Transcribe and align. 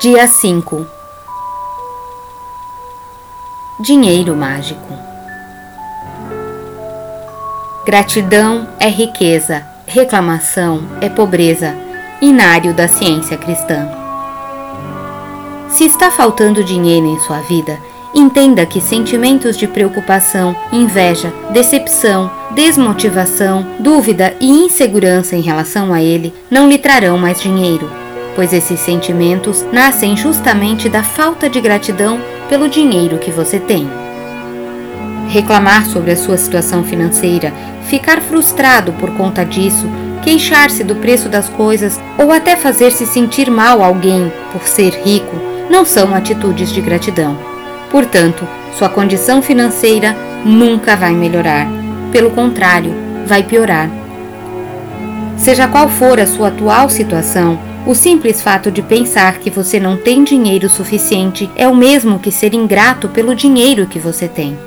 Dia 0.00 0.28
5 0.28 0.86
Dinheiro 3.80 4.36
mágico. 4.36 4.94
Gratidão 7.84 8.68
é 8.78 8.88
riqueza, 8.88 9.66
reclamação 9.88 10.84
é 11.00 11.08
pobreza, 11.08 11.74
inário 12.22 12.72
da 12.72 12.86
ciência 12.86 13.36
cristã. 13.36 13.88
Se 15.68 15.84
está 15.86 16.12
faltando 16.12 16.62
dinheiro 16.62 17.06
em 17.06 17.18
sua 17.18 17.40
vida, 17.40 17.76
entenda 18.14 18.64
que 18.64 18.80
sentimentos 18.80 19.56
de 19.56 19.66
preocupação, 19.66 20.54
inveja, 20.72 21.32
decepção, 21.50 22.30
desmotivação, 22.52 23.66
dúvida 23.80 24.36
e 24.38 24.48
insegurança 24.48 25.34
em 25.34 25.40
relação 25.40 25.92
a 25.92 26.00
ele 26.00 26.32
não 26.48 26.68
lhe 26.68 26.78
trarão 26.78 27.18
mais 27.18 27.40
dinheiro 27.40 27.90
pois 28.38 28.52
esses 28.52 28.78
sentimentos 28.78 29.66
nascem 29.72 30.16
justamente 30.16 30.88
da 30.88 31.02
falta 31.02 31.50
de 31.50 31.60
gratidão 31.60 32.20
pelo 32.48 32.68
dinheiro 32.68 33.18
que 33.18 33.32
você 33.32 33.58
tem. 33.58 33.90
Reclamar 35.28 35.84
sobre 35.86 36.12
a 36.12 36.16
sua 36.16 36.36
situação 36.36 36.84
financeira, 36.84 37.52
ficar 37.88 38.20
frustrado 38.20 38.92
por 38.92 39.10
conta 39.16 39.44
disso, 39.44 39.90
queixar-se 40.22 40.84
do 40.84 40.94
preço 40.94 41.28
das 41.28 41.48
coisas 41.48 42.00
ou 42.16 42.30
até 42.30 42.54
fazer 42.54 42.92
se 42.92 43.06
sentir 43.06 43.50
mal 43.50 43.82
alguém 43.82 44.32
por 44.52 44.68
ser 44.68 44.90
rico 45.04 45.34
não 45.68 45.84
são 45.84 46.14
atitudes 46.14 46.72
de 46.72 46.80
gratidão. 46.80 47.36
Portanto, 47.90 48.46
sua 48.78 48.88
condição 48.88 49.42
financeira 49.42 50.14
nunca 50.44 50.94
vai 50.94 51.12
melhorar. 51.12 51.66
Pelo 52.12 52.30
contrário, 52.30 52.94
vai 53.26 53.42
piorar. 53.42 53.90
Seja 55.36 55.66
qual 55.66 55.88
for 55.88 56.20
a 56.20 56.26
sua 56.26 56.48
atual 56.48 56.88
situação, 56.88 57.66
o 57.88 57.94
simples 57.94 58.42
fato 58.42 58.70
de 58.70 58.82
pensar 58.82 59.38
que 59.38 59.48
você 59.48 59.80
não 59.80 59.96
tem 59.96 60.22
dinheiro 60.22 60.68
suficiente 60.68 61.50
é 61.56 61.66
o 61.66 61.74
mesmo 61.74 62.18
que 62.18 62.30
ser 62.30 62.52
ingrato 62.52 63.08
pelo 63.08 63.34
dinheiro 63.34 63.86
que 63.86 63.98
você 63.98 64.28
tem. 64.28 64.58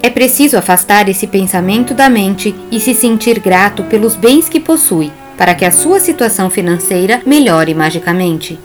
É 0.00 0.08
preciso 0.08 0.56
afastar 0.56 1.08
esse 1.08 1.26
pensamento 1.26 1.94
da 1.94 2.08
mente 2.08 2.54
e 2.70 2.78
se 2.78 2.94
sentir 2.94 3.40
grato 3.40 3.82
pelos 3.82 4.14
bens 4.14 4.48
que 4.48 4.60
possui, 4.60 5.10
para 5.36 5.52
que 5.52 5.64
a 5.64 5.72
sua 5.72 5.98
situação 5.98 6.48
financeira 6.48 7.20
melhore 7.26 7.74
magicamente. 7.74 8.56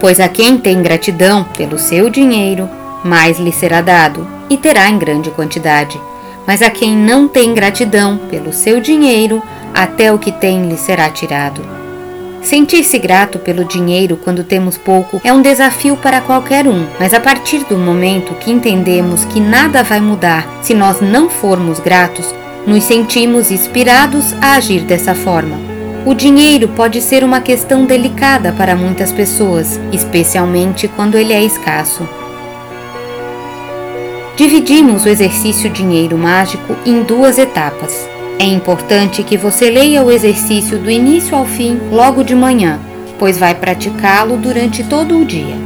Pois 0.00 0.18
a 0.18 0.28
quem 0.28 0.58
tem 0.58 0.82
gratidão 0.82 1.44
pelo 1.56 1.78
seu 1.78 2.10
dinheiro, 2.10 2.68
mais 3.04 3.38
lhe 3.38 3.52
será 3.52 3.80
dado 3.80 4.26
e 4.50 4.56
terá 4.56 4.90
em 4.90 4.98
grande 4.98 5.30
quantidade. 5.30 6.00
Mas 6.44 6.62
a 6.62 6.70
quem 6.70 6.96
não 6.96 7.28
tem 7.28 7.54
gratidão 7.54 8.18
pelo 8.28 8.52
seu 8.52 8.80
dinheiro, 8.80 9.40
até 9.72 10.12
o 10.12 10.18
que 10.18 10.32
tem 10.32 10.68
lhe 10.68 10.76
será 10.76 11.08
tirado. 11.08 11.85
Sentir-se 12.46 12.96
grato 13.00 13.40
pelo 13.40 13.64
dinheiro 13.64 14.16
quando 14.22 14.44
temos 14.44 14.78
pouco 14.78 15.20
é 15.24 15.32
um 15.32 15.42
desafio 15.42 15.96
para 15.96 16.20
qualquer 16.20 16.68
um, 16.68 16.86
mas 16.96 17.12
a 17.12 17.18
partir 17.18 17.64
do 17.64 17.76
momento 17.76 18.34
que 18.34 18.52
entendemos 18.52 19.24
que 19.24 19.40
nada 19.40 19.82
vai 19.82 20.00
mudar 20.00 20.46
se 20.62 20.72
nós 20.72 21.00
não 21.00 21.28
formos 21.28 21.80
gratos, 21.80 22.32
nos 22.64 22.84
sentimos 22.84 23.50
inspirados 23.50 24.32
a 24.40 24.52
agir 24.52 24.82
dessa 24.82 25.12
forma. 25.12 25.56
O 26.06 26.14
dinheiro 26.14 26.68
pode 26.68 27.02
ser 27.02 27.24
uma 27.24 27.40
questão 27.40 27.84
delicada 27.84 28.52
para 28.52 28.76
muitas 28.76 29.10
pessoas, 29.10 29.80
especialmente 29.92 30.86
quando 30.86 31.18
ele 31.18 31.32
é 31.32 31.42
escasso. 31.42 32.08
Dividimos 34.36 35.04
o 35.04 35.08
exercício 35.08 35.68
dinheiro 35.68 36.16
mágico 36.16 36.76
em 36.86 37.02
duas 37.02 37.38
etapas. 37.38 38.08
É 38.38 38.44
importante 38.44 39.22
que 39.22 39.36
você 39.36 39.70
leia 39.70 40.02
o 40.02 40.10
exercício 40.10 40.78
do 40.78 40.90
início 40.90 41.34
ao 41.34 41.46
fim 41.46 41.80
logo 41.90 42.22
de 42.22 42.34
manhã, 42.34 42.78
pois 43.18 43.38
vai 43.38 43.54
praticá-lo 43.54 44.36
durante 44.36 44.84
todo 44.84 45.18
o 45.18 45.24
dia. 45.24 45.56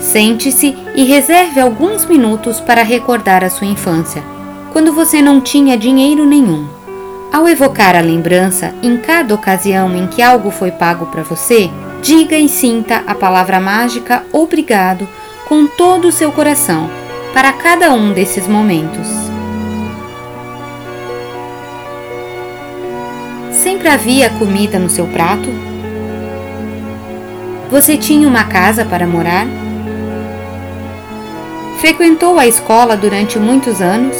Sente-se 0.00 0.74
e 0.94 1.04
reserve 1.04 1.60
alguns 1.60 2.06
minutos 2.06 2.60
para 2.60 2.82
recordar 2.82 3.44
a 3.44 3.50
sua 3.50 3.66
infância, 3.66 4.22
quando 4.72 4.90
você 4.90 5.20
não 5.20 5.38
tinha 5.38 5.76
dinheiro 5.76 6.24
nenhum. 6.24 6.66
Ao 7.30 7.46
evocar 7.46 7.94
a 7.94 8.00
lembrança, 8.00 8.74
em 8.82 8.96
cada 8.96 9.34
ocasião 9.34 9.94
em 9.94 10.06
que 10.06 10.22
algo 10.22 10.50
foi 10.50 10.70
pago 10.70 11.04
para 11.06 11.22
você, 11.22 11.68
diga 12.00 12.38
e 12.38 12.48
sinta 12.48 13.02
a 13.06 13.14
palavra 13.14 13.60
mágica 13.60 14.24
obrigado 14.32 15.06
com 15.46 15.64
todo 15.64 16.08
o 16.08 16.12
seu 16.12 16.32
coração 16.32 16.90
para 17.32 17.52
cada 17.52 17.92
um 17.92 18.12
desses 18.12 18.48
momentos. 18.48 19.06
Sempre 23.52 23.88
havia 23.88 24.28
comida 24.30 24.78
no 24.78 24.90
seu 24.90 25.06
prato? 25.06 25.48
Você 27.70 27.96
tinha 27.96 28.26
uma 28.26 28.44
casa 28.44 28.84
para 28.84 29.06
morar? 29.06 29.46
Frequentou 31.78 32.38
a 32.38 32.46
escola 32.46 32.96
durante 32.96 33.38
muitos 33.38 33.80
anos? 33.80 34.16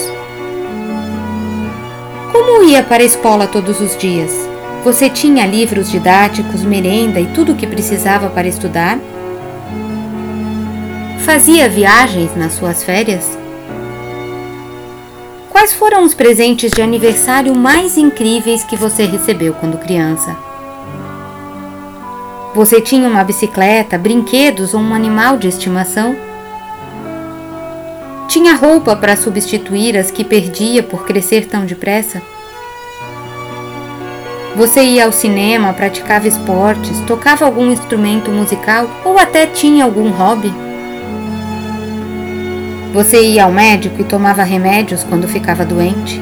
Como 2.30 2.62
ia 2.64 2.82
para 2.84 3.02
a 3.02 3.06
escola 3.06 3.48
todos 3.48 3.80
os 3.80 3.96
dias? 3.96 4.30
Você 4.84 5.10
tinha 5.10 5.44
livros 5.46 5.90
didáticos, 5.90 6.62
merenda 6.62 7.18
e 7.18 7.26
tudo 7.26 7.52
o 7.52 7.56
que 7.56 7.66
precisava 7.66 8.28
para 8.30 8.46
estudar? 8.46 8.98
Fazia 11.26 11.68
viagens 11.68 12.36
nas 12.36 12.52
suas 12.52 12.84
férias? 12.84 13.36
Quais 15.50 15.74
foram 15.74 16.04
os 16.04 16.14
presentes 16.14 16.70
de 16.70 16.80
aniversário 16.80 17.52
mais 17.52 17.98
incríveis 17.98 18.62
que 18.62 18.76
você 18.76 19.04
recebeu 19.04 19.52
quando 19.52 19.76
criança? 19.76 20.36
Você 22.54 22.80
tinha 22.80 23.08
uma 23.08 23.24
bicicleta, 23.24 23.98
brinquedos 23.98 24.72
ou 24.72 24.80
um 24.80 24.94
animal 24.94 25.36
de 25.36 25.48
estimação? 25.48 26.14
Tinha 28.28 28.54
roupa 28.54 28.94
para 28.94 29.16
substituir 29.16 29.98
as 29.98 30.12
que 30.12 30.22
perdia 30.22 30.80
por 30.80 31.04
crescer 31.04 31.46
tão 31.46 31.66
depressa? 31.66 32.22
Você 34.54 34.80
ia 34.80 35.06
ao 35.06 35.12
cinema, 35.12 35.72
praticava 35.72 36.28
esportes, 36.28 37.00
tocava 37.00 37.44
algum 37.44 37.72
instrumento 37.72 38.30
musical 38.30 38.88
ou 39.04 39.18
até 39.18 39.44
tinha 39.44 39.84
algum 39.84 40.10
hobby? 40.10 40.65
Você 42.96 43.20
ia 43.20 43.44
ao 43.44 43.52
médico 43.52 44.00
e 44.00 44.04
tomava 44.04 44.42
remédios 44.42 45.04
quando 45.04 45.28
ficava 45.28 45.66
doente? 45.66 46.18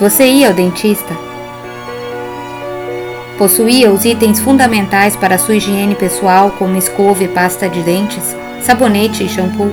Você 0.00 0.26
ia 0.26 0.48
ao 0.48 0.52
dentista? 0.52 1.16
Possuía 3.38 3.88
os 3.88 4.04
itens 4.04 4.40
fundamentais 4.40 5.14
para 5.14 5.38
sua 5.38 5.54
higiene 5.54 5.94
pessoal, 5.94 6.50
como 6.58 6.76
escova 6.76 7.22
e 7.22 7.28
pasta 7.28 7.68
de 7.68 7.80
dentes, 7.82 8.34
sabonete 8.60 9.22
e 9.22 9.28
shampoo? 9.28 9.70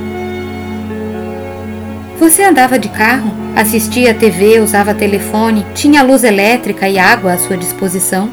Você 2.19 2.43
andava 2.43 2.77
de 2.77 2.89
carro, 2.89 3.31
assistia 3.55 4.11
a 4.11 4.13
TV, 4.13 4.59
usava 4.59 4.93
telefone, 4.93 5.65
tinha 5.73 6.03
luz 6.03 6.23
elétrica 6.23 6.87
e 6.87 6.99
água 6.99 7.33
à 7.33 7.39
sua 7.39 7.57
disposição? 7.57 8.29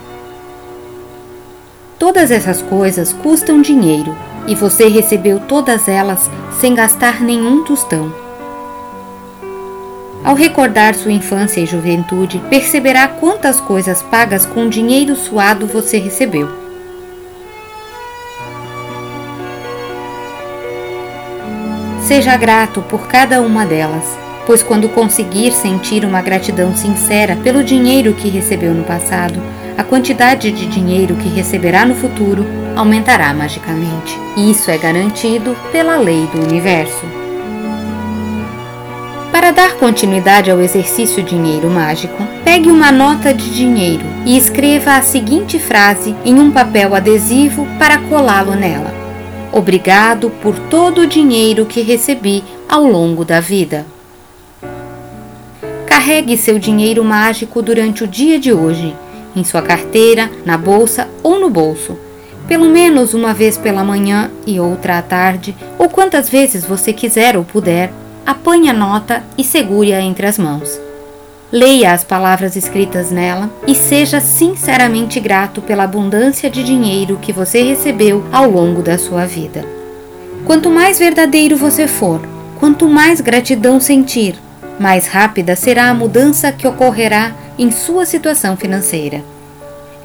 Todas 1.98 2.30
essas 2.30 2.60
coisas 2.60 3.10
custam 3.10 3.62
dinheiro 3.62 4.14
e 4.46 4.54
você 4.54 4.88
recebeu 4.88 5.40
todas 5.40 5.88
elas 5.88 6.30
sem 6.58 6.74
gastar 6.74 7.20
nenhum 7.20 7.64
tostão. 7.64 8.12
Ao 10.24 10.34
recordar 10.34 10.94
sua 10.94 11.10
infância 11.10 11.60
e 11.60 11.66
juventude, 11.66 12.40
perceberá 12.48 13.08
quantas 13.08 13.60
coisas 13.60 14.02
pagas 14.02 14.46
com 14.46 14.68
dinheiro 14.68 15.16
suado 15.16 15.66
você 15.66 15.98
recebeu. 15.98 16.48
Seja 22.06 22.36
grato 22.36 22.82
por 22.82 23.08
cada 23.08 23.40
uma 23.40 23.64
delas, 23.64 24.04
pois 24.46 24.62
quando 24.62 24.88
conseguir 24.88 25.50
sentir 25.52 26.04
uma 26.04 26.20
gratidão 26.20 26.74
sincera 26.76 27.36
pelo 27.36 27.64
dinheiro 27.64 28.14
que 28.14 28.28
recebeu 28.28 28.74
no 28.74 28.84
passado, 28.84 29.40
a 29.76 29.84
quantidade 29.84 30.50
de 30.52 30.66
dinheiro 30.66 31.16
que 31.16 31.28
receberá 31.28 31.84
no 31.84 31.94
futuro 31.94 32.44
aumentará 32.76 33.32
magicamente. 33.32 34.18
Isso 34.36 34.70
é 34.70 34.78
garantido 34.78 35.56
pela 35.70 35.96
lei 35.96 36.26
do 36.26 36.42
universo. 36.42 37.04
Para 39.30 39.50
dar 39.50 39.74
continuidade 39.76 40.50
ao 40.50 40.60
exercício 40.60 41.22
dinheiro 41.22 41.70
mágico, 41.70 42.22
pegue 42.44 42.70
uma 42.70 42.92
nota 42.92 43.32
de 43.32 43.54
dinheiro 43.54 44.04
e 44.26 44.36
escreva 44.36 44.96
a 44.96 45.02
seguinte 45.02 45.58
frase 45.58 46.14
em 46.24 46.38
um 46.38 46.50
papel 46.50 46.94
adesivo 46.94 47.66
para 47.78 47.98
colá-lo 47.98 48.54
nela: 48.54 48.92
Obrigado 49.50 50.30
por 50.30 50.58
todo 50.58 51.02
o 51.02 51.06
dinheiro 51.06 51.66
que 51.66 51.80
recebi 51.80 52.44
ao 52.68 52.86
longo 52.86 53.24
da 53.24 53.40
vida. 53.40 53.86
Carregue 55.86 56.36
seu 56.36 56.58
dinheiro 56.58 57.02
mágico 57.02 57.62
durante 57.62 58.04
o 58.04 58.06
dia 58.06 58.38
de 58.38 58.52
hoje 58.52 58.94
em 59.34 59.44
sua 59.44 59.62
carteira, 59.62 60.30
na 60.44 60.56
bolsa 60.56 61.08
ou 61.22 61.38
no 61.40 61.50
bolso. 61.50 61.96
Pelo 62.48 62.66
menos 62.66 63.14
uma 63.14 63.32
vez 63.32 63.56
pela 63.56 63.84
manhã 63.84 64.30
e 64.46 64.58
outra 64.58 64.98
à 64.98 65.02
tarde, 65.02 65.56
ou 65.78 65.88
quantas 65.88 66.28
vezes 66.28 66.64
você 66.64 66.92
quiser 66.92 67.36
ou 67.36 67.44
puder, 67.44 67.92
apanhe 68.26 68.68
a 68.68 68.72
nota 68.72 69.22
e 69.38 69.44
segure-a 69.44 70.00
entre 70.00 70.26
as 70.26 70.38
mãos. 70.38 70.80
Leia 71.50 71.92
as 71.92 72.02
palavras 72.02 72.56
escritas 72.56 73.10
nela 73.10 73.50
e 73.66 73.74
seja 73.74 74.20
sinceramente 74.20 75.20
grato 75.20 75.60
pela 75.60 75.84
abundância 75.84 76.48
de 76.48 76.64
dinheiro 76.64 77.18
que 77.20 77.32
você 77.32 77.62
recebeu 77.62 78.24
ao 78.32 78.50
longo 78.50 78.82
da 78.82 78.96
sua 78.96 79.26
vida. 79.26 79.64
Quanto 80.46 80.70
mais 80.70 80.98
verdadeiro 80.98 81.56
você 81.56 81.86
for, 81.86 82.20
quanto 82.58 82.88
mais 82.88 83.20
gratidão 83.20 83.78
sentir, 83.78 84.34
mais 84.80 85.06
rápida 85.06 85.54
será 85.54 85.90
a 85.90 85.94
mudança 85.94 86.50
que 86.50 86.66
ocorrerá 86.66 87.32
em 87.58 87.70
sua 87.70 88.06
situação 88.06 88.56
financeira. 88.56 89.22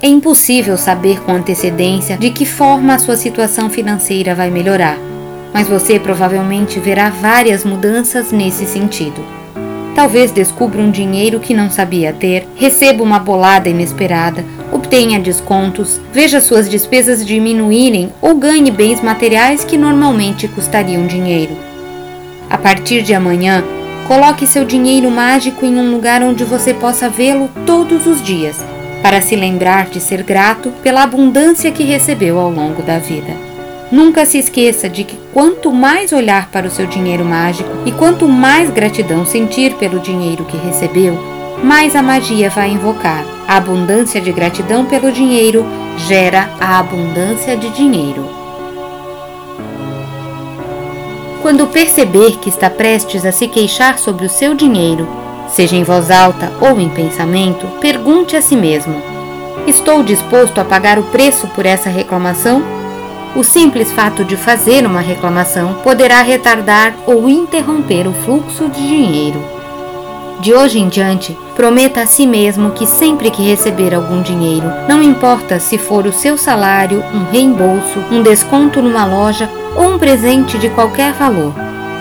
É 0.00 0.06
impossível 0.06 0.76
saber 0.76 1.20
com 1.22 1.32
antecedência 1.32 2.16
de 2.16 2.30
que 2.30 2.46
forma 2.46 2.94
a 2.94 2.98
sua 2.98 3.16
situação 3.16 3.68
financeira 3.68 4.34
vai 4.34 4.50
melhorar, 4.50 4.96
mas 5.52 5.66
você 5.66 5.98
provavelmente 5.98 6.78
verá 6.78 7.10
várias 7.10 7.64
mudanças 7.64 8.30
nesse 8.30 8.64
sentido. 8.64 9.24
Talvez 9.96 10.30
descubra 10.30 10.80
um 10.80 10.92
dinheiro 10.92 11.40
que 11.40 11.52
não 11.52 11.68
sabia 11.68 12.12
ter, 12.12 12.46
receba 12.54 13.02
uma 13.02 13.18
bolada 13.18 13.68
inesperada, 13.68 14.44
obtenha 14.72 15.18
descontos, 15.18 16.00
veja 16.12 16.40
suas 16.40 16.68
despesas 16.68 17.26
diminuírem 17.26 18.12
ou 18.22 18.36
ganhe 18.36 18.70
bens 18.70 19.00
materiais 19.00 19.64
que 19.64 19.76
normalmente 19.76 20.46
custariam 20.46 21.04
dinheiro. 21.08 21.56
A 22.48 22.56
partir 22.56 23.02
de 23.02 23.12
amanhã, 23.12 23.64
coloque 24.08 24.46
seu 24.46 24.64
dinheiro 24.64 25.10
mágico 25.10 25.66
em 25.66 25.78
um 25.78 25.90
lugar 25.90 26.22
onde 26.22 26.42
você 26.42 26.72
possa 26.72 27.10
vê-lo 27.10 27.50
todos 27.66 28.06
os 28.06 28.22
dias, 28.22 28.56
para 29.02 29.20
se 29.20 29.36
lembrar 29.36 29.90
de 29.90 30.00
ser 30.00 30.22
grato 30.22 30.70
pela 30.82 31.02
abundância 31.02 31.70
que 31.70 31.84
recebeu 31.84 32.38
ao 32.38 32.50
longo 32.50 32.82
da 32.82 32.98
vida. 32.98 33.36
Nunca 33.92 34.24
se 34.24 34.38
esqueça 34.38 34.88
de 34.88 35.04
que 35.04 35.18
quanto 35.32 35.70
mais 35.70 36.10
olhar 36.10 36.50
para 36.50 36.66
o 36.66 36.70
seu 36.70 36.86
dinheiro 36.86 37.24
mágico 37.24 37.70
e 37.84 37.92
quanto 37.92 38.26
mais 38.26 38.70
gratidão 38.70 39.26
sentir 39.26 39.74
pelo 39.74 40.00
dinheiro 40.00 40.44
que 40.46 40.56
recebeu, 40.56 41.18
mais 41.62 41.94
a 41.94 42.02
magia 42.02 42.48
vai 42.48 42.70
invocar. 42.70 43.24
A 43.46 43.56
abundância 43.56 44.20
de 44.20 44.32
gratidão 44.32 44.86
pelo 44.86 45.12
dinheiro 45.12 45.66
gera 45.98 46.48
a 46.58 46.78
abundância 46.78 47.56
de 47.56 47.68
dinheiro. 47.70 48.37
Quando 51.40 51.68
perceber 51.68 52.32
que 52.38 52.48
está 52.48 52.68
prestes 52.68 53.24
a 53.24 53.30
se 53.30 53.46
queixar 53.46 53.98
sobre 53.98 54.26
o 54.26 54.28
seu 54.28 54.54
dinheiro, 54.54 55.08
seja 55.48 55.76
em 55.76 55.84
voz 55.84 56.10
alta 56.10 56.52
ou 56.60 56.80
em 56.80 56.88
pensamento, 56.88 57.66
pergunte 57.80 58.36
a 58.36 58.42
si 58.42 58.56
mesmo: 58.56 59.00
Estou 59.66 60.02
disposto 60.02 60.60
a 60.60 60.64
pagar 60.64 60.98
o 60.98 61.04
preço 61.04 61.46
por 61.48 61.64
essa 61.64 61.88
reclamação? 61.88 62.62
O 63.36 63.44
simples 63.44 63.92
fato 63.92 64.24
de 64.24 64.36
fazer 64.36 64.84
uma 64.84 65.00
reclamação 65.00 65.74
poderá 65.82 66.22
retardar 66.22 66.94
ou 67.06 67.28
interromper 67.28 68.08
o 68.08 68.12
fluxo 68.12 68.68
de 68.68 68.88
dinheiro. 68.88 69.57
De 70.40 70.54
hoje 70.54 70.78
em 70.78 70.88
diante, 70.88 71.36
prometa 71.56 72.02
a 72.02 72.06
si 72.06 72.24
mesmo 72.24 72.70
que 72.70 72.86
sempre 72.86 73.28
que 73.28 73.42
receber 73.42 73.92
algum 73.92 74.22
dinheiro, 74.22 74.70
não 74.88 75.02
importa 75.02 75.58
se 75.58 75.76
for 75.76 76.06
o 76.06 76.12
seu 76.12 76.38
salário, 76.38 77.02
um 77.12 77.24
reembolso, 77.30 77.98
um 78.10 78.22
desconto 78.22 78.80
numa 78.80 79.04
loja 79.04 79.50
ou 79.74 79.94
um 79.94 79.98
presente 79.98 80.56
de 80.56 80.70
qualquer 80.70 81.12
valor, 81.12 81.52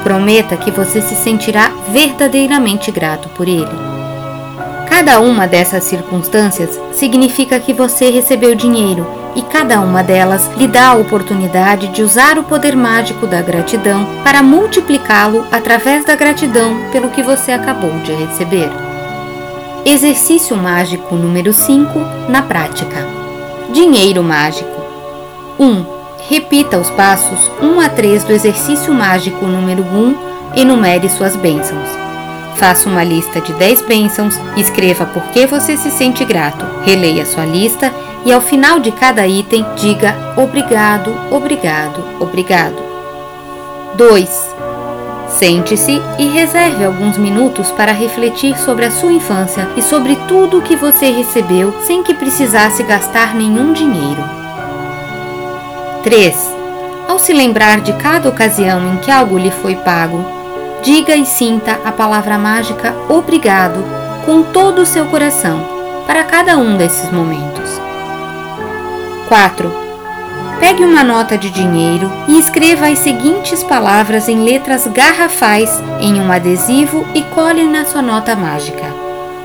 prometa 0.04 0.56
que 0.56 0.70
você 0.70 1.02
se 1.02 1.16
sentirá 1.16 1.72
verdadeiramente 1.92 2.92
grato 2.92 3.28
por 3.30 3.48
ele. 3.48 3.87
Cada 4.98 5.20
uma 5.20 5.46
dessas 5.46 5.84
circunstâncias 5.84 6.82
significa 6.92 7.60
que 7.60 7.72
você 7.72 8.10
recebeu 8.10 8.56
dinheiro 8.56 9.06
e 9.36 9.44
cada 9.44 9.80
uma 9.80 10.02
delas 10.02 10.50
lhe 10.58 10.68
dá 10.68 10.88
a 10.88 10.96
oportunidade 10.96 11.90
de 11.90 12.02
usar 12.02 12.40
o 12.40 12.44
poder 12.44 12.76
mágico 12.76 13.28
da 13.28 13.40
gratidão 13.40 14.08
para 14.24 14.42
multiplicá-lo 14.42 15.46
através 15.52 16.04
da 16.04 16.16
gratidão 16.16 16.90
pelo 16.92 17.12
que 17.12 17.22
você 17.22 17.52
acabou 17.52 17.92
de 18.00 18.12
receber. 18.12 18.72
Exercício 19.86 20.58
mágico 20.58 21.14
número 21.14 21.54
5 21.54 22.00
na 22.28 22.42
prática. 22.42 23.08
Dinheiro 23.72 24.24
mágico. 24.24 24.82
1. 25.60 25.64
Um, 25.64 25.86
repita 26.28 26.80
os 26.80 26.90
passos 26.90 27.52
1 27.62 27.82
a 27.82 27.88
3 27.88 28.24
do 28.24 28.34
exercício 28.34 28.92
mágico 28.92 29.46
número 29.46 29.84
1 29.84 30.16
e 30.56 30.62
enumere 30.62 31.08
suas 31.08 31.36
bênçãos. 31.36 32.07
Faça 32.58 32.90
uma 32.90 33.04
lista 33.04 33.40
de 33.40 33.54
10 33.54 33.84
bênçãos, 33.84 34.36
escreva 34.56 35.06
por 35.06 35.24
que 35.26 35.46
você 35.46 35.78
se 35.78 35.92
sente 35.92 36.26
grato, 36.26 36.66
releia 36.84 37.26
sua 37.26 37.46
lista 37.46 37.94
e 38.26 38.34
ao 38.34 38.42
final 38.42 38.80
de 38.80 38.92
cada 38.92 39.28
item 39.28 39.64
diga 39.76 40.34
obrigado, 40.36 41.16
obrigado, 41.30 42.04
obrigado. 42.20 42.76
2. 43.96 44.56
Sente-se 45.30 46.02
e 46.18 46.28
reserve 46.30 46.84
alguns 46.84 47.18
minutos 47.18 47.70
para 47.72 47.92
refletir 47.92 48.58
sobre 48.58 48.86
a 48.86 48.92
sua 48.92 49.12
infância 49.12 49.68
e 49.78 49.82
sobre 49.82 50.16
tudo 50.28 50.58
o 50.58 50.62
que 50.62 50.76
você 50.76 51.12
recebeu 51.12 51.74
sem 51.84 52.02
que 52.02 52.14
precisasse 52.14 52.82
gastar 52.82 53.36
nenhum 53.36 53.72
dinheiro. 53.72 54.24
3. 56.04 56.56
Ao 57.08 57.20
se 57.20 57.34
lembrar 57.34 57.82
de 57.82 57.94
cada 57.94 58.30
ocasião 58.30 58.94
em 58.94 58.98
que 58.98 59.12
algo 59.12 59.38
lhe 59.38 59.52
foi 59.52 59.76
pago, 59.76 60.37
diga 60.84 61.16
e 61.16 61.26
sinta 61.26 61.80
a 61.84 61.92
palavra 61.92 62.38
mágica 62.38 62.94
obrigado 63.10 63.84
com 64.26 64.44
todo 64.44 64.80
o 64.80 64.86
seu 64.86 65.06
coração 65.06 65.60
para 66.06 66.24
cada 66.24 66.58
um 66.58 66.78
desses 66.78 67.12
momentos. 67.12 67.70
4. 69.28 69.72
Pegue 70.60 70.84
uma 70.84 71.04
nota 71.04 71.38
de 71.38 71.50
dinheiro 71.50 72.12
e 72.28 72.40
escreva 72.40 72.88
as 72.88 73.00
seguintes 73.00 73.64
palavras 73.64 74.28
em 74.28 74.44
letras 74.44 74.88
garrafais 74.88 75.70
em 76.00 76.20
um 76.20 76.32
adesivo 76.32 77.06
e 77.14 77.22
cole 77.24 77.66
na 77.66 77.86
sua 77.86 78.02
nota 78.02 78.36
mágica. 78.36 78.86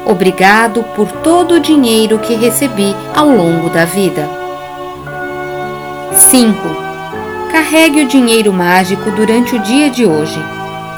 Obrigado 0.07 0.83
por 0.97 1.11
todo 1.11 1.57
o 1.57 1.61
dinheiro 1.61 2.19
que 2.19 2.35
recebi 2.35 2.95
ao 3.15 3.29
longo 3.29 3.69
da 3.69 3.85
vida. 3.85 4.29
5. 6.13 6.57
Carregue 7.51 8.03
o 8.03 8.09
dinheiro 8.09 8.53
mágico 8.53 9.11
durante 9.11 9.55
o 9.55 9.59
dia 9.59 9.91
de 9.91 10.07
hoje 10.07 10.41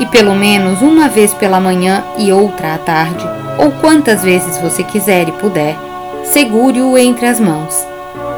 e 0.01 0.07
pelo 0.07 0.35
menos 0.35 0.83
uma 0.83 1.09
vez 1.09 1.33
pela 1.35 1.61
manhã 1.61 2.05
e 2.19 2.33
outra 2.33 2.75
à 2.75 2.79
tarde, 2.79 3.27
ou 3.59 3.71
quantas 3.81 4.23
vezes 4.23 4.59
você 4.59 4.83
quiser 4.83 5.29
e 5.29 5.33
puder, 5.33 5.77
segure-o 6.25 6.99
entre 6.99 7.27
as 7.27 7.39
mãos. 7.39 7.75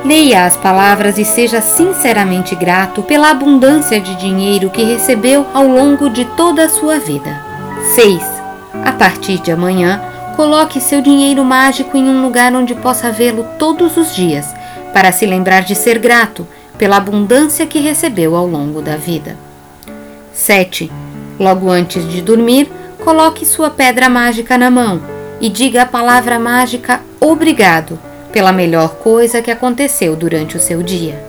Leia 0.04 0.44
as 0.44 0.56
palavras 0.56 1.18
e 1.18 1.24
seja 1.24 1.60
sinceramente 1.60 2.54
grato 2.54 3.02
pela 3.02 3.30
abundância 3.30 4.00
de 4.00 4.14
dinheiro 4.16 4.70
que 4.70 4.84
recebeu 4.84 5.46
ao 5.52 5.66
longo 5.66 6.08
de 6.08 6.24
toda 6.36 6.64
a 6.64 6.68
sua 6.68 6.98
vida. 6.98 7.42
6. 7.94 8.22
A 8.84 8.92
partir 8.92 9.38
de 9.38 9.50
amanhã, 9.50 10.00
coloque 10.36 10.80
seu 10.80 11.00
dinheiro 11.00 11.44
mágico 11.44 11.96
em 11.96 12.08
um 12.08 12.22
lugar 12.22 12.54
onde 12.54 12.74
possa 12.74 13.10
vê-lo 13.10 13.44
todos 13.58 13.96
os 13.96 14.14
dias, 14.14 14.54
para 14.92 15.10
se 15.10 15.26
lembrar 15.26 15.62
de 15.62 15.74
ser 15.74 15.98
grato 15.98 16.46
pela 16.78 16.98
abundância 16.98 17.66
que 17.66 17.80
recebeu 17.80 18.36
ao 18.36 18.46
longo 18.46 18.80
da 18.80 18.96
vida. 18.96 19.36
7. 20.32 20.90
Logo 21.38 21.70
antes 21.70 22.08
de 22.08 22.22
dormir, 22.22 22.70
coloque 23.04 23.44
sua 23.44 23.70
pedra 23.70 24.08
mágica 24.08 24.56
na 24.56 24.70
mão 24.70 25.00
e 25.40 25.48
diga 25.48 25.82
a 25.82 25.86
palavra 25.86 26.38
mágica 26.38 27.00
obrigado 27.20 27.98
pela 28.32 28.52
melhor 28.52 28.96
coisa 28.96 29.42
que 29.42 29.50
aconteceu 29.50 30.16
durante 30.16 30.56
o 30.56 30.60
seu 30.60 30.82
dia. 30.82 31.25